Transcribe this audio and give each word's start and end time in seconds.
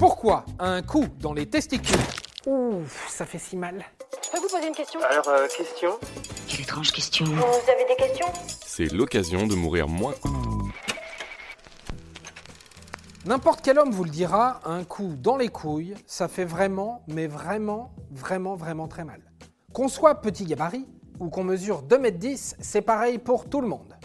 Pourquoi 0.00 0.46
un 0.58 0.80
coup 0.80 1.04
dans 1.18 1.34
les 1.34 1.44
testicules 1.44 1.94
Ouh, 2.46 2.80
ça 3.06 3.26
fait 3.26 3.38
si 3.38 3.54
mal. 3.54 3.84
Je 4.24 4.30
peux 4.30 4.38
vous 4.38 4.48
poser 4.48 4.66
une 4.66 4.74
question? 4.74 4.98
Alors, 5.02 5.28
euh, 5.28 5.46
question? 5.46 5.90
Quelle 6.48 6.62
étrange 6.62 6.90
question. 6.90 7.26
Vous 7.26 7.70
avez 7.70 7.84
des 7.86 7.96
questions? 7.96 8.26
C'est 8.64 8.90
l'occasion 8.90 9.46
de 9.46 9.54
mourir 9.54 9.88
moins. 9.88 10.14
N'importe 13.26 13.60
quel 13.62 13.78
homme 13.78 13.90
vous 13.90 14.04
le 14.04 14.10
dira, 14.10 14.62
un 14.64 14.84
coup 14.84 15.12
dans 15.18 15.36
les 15.36 15.50
couilles, 15.50 15.94
ça 16.06 16.28
fait 16.28 16.46
vraiment, 16.46 17.02
mais 17.06 17.26
vraiment, 17.26 17.92
vraiment, 18.10 18.56
vraiment 18.56 18.88
très 18.88 19.04
mal. 19.04 19.20
Qu'on 19.74 19.88
soit 19.88 20.14
petit 20.22 20.46
gabarit 20.46 20.88
ou 21.18 21.28
qu'on 21.28 21.44
mesure 21.44 21.82
2m10, 21.82 22.54
c'est 22.58 22.80
pareil 22.80 23.18
pour 23.18 23.50
tout 23.50 23.60
le 23.60 23.68
monde. 23.68 23.98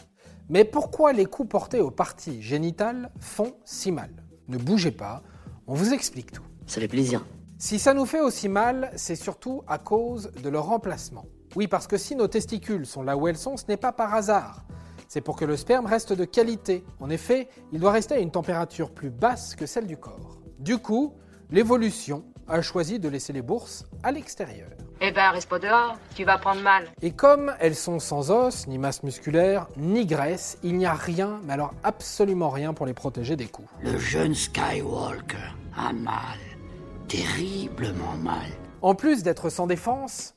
Mais 0.49 0.65
pourquoi 0.65 1.13
les 1.13 1.25
coups 1.25 1.47
portés 1.47 1.79
aux 1.79 1.89
parties 1.89 2.41
génitales 2.41 3.11
font 3.17 3.55
si 3.63 3.93
mal? 3.93 4.09
Ne 4.49 4.57
bougez 4.57 4.91
pas, 4.91 5.23
on 5.67 5.73
vous 5.73 5.93
explique 5.93 6.31
tout. 6.31 6.43
Ça 6.67 6.81
fait 6.81 6.87
plaisir. 6.87 7.25
Si 7.57 7.79
ça 7.79 7.93
nous 7.93 8.05
fait 8.05 8.19
aussi 8.19 8.49
mal, 8.49 8.91
c'est 8.95 9.15
surtout 9.15 9.63
à 9.67 9.77
cause 9.77 10.31
de 10.43 10.49
leur 10.49 10.65
remplacement. 10.65 11.25
Oui, 11.55 11.67
parce 11.67 11.87
que 11.87 11.97
si 11.97 12.15
nos 12.15 12.27
testicules 12.27 12.85
sont 12.85 13.01
là 13.01 13.15
où 13.15 13.27
elles 13.27 13.37
sont, 13.37 13.57
ce 13.57 13.65
n'est 13.67 13.77
pas 13.77 13.91
par 13.91 14.13
hasard. 14.13 14.65
C'est 15.07 15.21
pour 15.21 15.37
que 15.37 15.45
le 15.45 15.55
sperme 15.55 15.85
reste 15.85 16.13
de 16.13 16.25
qualité. 16.25 16.83
En 16.99 17.09
effet, 17.09 17.47
il 17.71 17.79
doit 17.79 17.91
rester 17.91 18.15
à 18.15 18.19
une 18.19 18.31
température 18.31 18.91
plus 18.91 19.09
basse 19.09 19.55
que 19.55 19.65
celle 19.65 19.87
du 19.87 19.97
corps. 19.97 20.41
Du 20.59 20.77
coup, 20.77 21.13
l'évolution 21.49 22.25
a 22.47 22.61
choisi 22.61 22.99
de 22.99 23.07
laisser 23.07 23.33
les 23.33 23.41
bourses 23.41 23.85
à 24.03 24.11
l'extérieur. 24.11 24.69
Eh 25.01 25.11
ben, 25.11 25.31
reste 25.31 25.49
pas 25.49 25.59
dehors, 25.59 25.97
tu 26.15 26.23
vas 26.23 26.37
prendre 26.37 26.61
mal. 26.61 26.85
Et 27.01 27.11
comme 27.11 27.53
elles 27.59 27.75
sont 27.75 27.99
sans 27.99 28.31
os, 28.31 28.65
ni 28.67 28.77
masse 28.77 29.03
musculaire, 29.03 29.67
ni 29.75 30.05
graisse, 30.05 30.57
il 30.63 30.77
n'y 30.77 30.85
a 30.85 30.93
rien, 30.93 31.41
mais 31.43 31.53
alors 31.53 31.73
absolument 31.83 32.49
rien 32.49 32.73
pour 32.73 32.85
les 32.85 32.93
protéger 32.93 33.35
des 33.35 33.47
coups. 33.47 33.67
Le 33.81 33.97
jeune 33.97 34.33
Skywalker 34.33 35.53
a 35.75 35.91
mal, 35.91 36.39
terriblement 37.09 38.15
mal. 38.23 38.47
En 38.81 38.95
plus 38.95 39.21
d'être 39.21 39.49
sans 39.49 39.67
défense, 39.67 40.33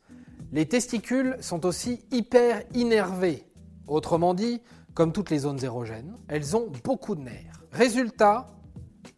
les 0.50 0.66
testicules 0.66 1.36
sont 1.40 1.64
aussi 1.64 2.04
hyper 2.10 2.62
innervés. 2.74 3.44
Autrement 3.86 4.34
dit, 4.34 4.60
comme 4.94 5.12
toutes 5.12 5.30
les 5.30 5.38
zones 5.38 5.62
érogènes, 5.62 6.16
elles 6.26 6.56
ont 6.56 6.68
beaucoup 6.82 7.14
de 7.14 7.20
nerfs. 7.20 7.62
Résultat, 7.70 8.48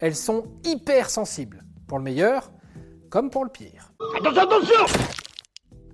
elles 0.01 0.17
sont 0.17 0.45
hyper 0.65 1.09
sensibles, 1.09 1.65
pour 1.87 1.99
le 1.99 2.05
meilleur 2.05 2.51
comme 3.09 3.31
pour 3.31 3.45
le 3.45 3.51
pire. 3.51 3.93
Attention, 4.17 4.43
attention 4.43 5.20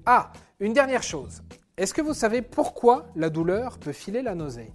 Ah, 0.08 0.30
une 0.60 0.72
dernière 0.72 1.02
chose. 1.02 1.42
Est-ce 1.76 1.92
que 1.92 2.00
vous 2.00 2.14
savez 2.14 2.40
pourquoi 2.40 3.06
la 3.16 3.28
douleur 3.28 3.78
peut 3.78 3.92
filer 3.92 4.22
la 4.22 4.36
nausée? 4.36 4.72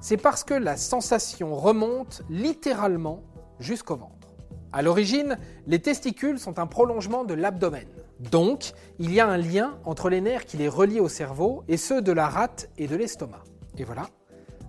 C'est 0.00 0.18
parce 0.18 0.44
que 0.44 0.52
la 0.52 0.76
sensation 0.76 1.56
remonte 1.56 2.22
littéralement 2.28 3.22
jusqu'au 3.58 3.96
ventre. 3.96 4.28
À 4.70 4.82
l'origine, 4.82 5.38
les 5.66 5.80
testicules 5.80 6.38
sont 6.38 6.58
un 6.58 6.66
prolongement 6.66 7.24
de 7.24 7.32
l'abdomen. 7.32 7.88
Donc, 8.20 8.72
il 8.98 9.12
y 9.12 9.20
a 9.20 9.26
un 9.26 9.38
lien 9.38 9.78
entre 9.84 10.10
les 10.10 10.20
nerfs 10.20 10.44
qui 10.44 10.58
les 10.58 10.68
relient 10.68 11.00
au 11.00 11.08
cerveau 11.08 11.64
et 11.66 11.78
ceux 11.78 12.02
de 12.02 12.12
la 12.12 12.28
rate 12.28 12.68
et 12.76 12.86
de 12.88 12.96
l'estomac. 12.96 13.42
Et 13.78 13.84
voilà, 13.84 14.06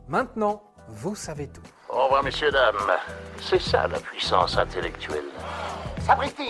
maintenant, 0.08 0.64
vous 0.88 1.16
savez 1.16 1.48
tout. 1.48 1.62
Au 1.90 2.06
revoir, 2.06 2.24
messieurs, 2.24 2.50
dames. 2.50 2.76
C'est 3.42 3.62
ça 3.62 3.88
la 3.88 4.00
puissance 4.00 4.58
intellectuelle. 4.58 5.26
Sapristi 6.00 6.50